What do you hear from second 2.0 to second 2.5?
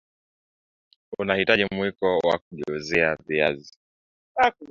wa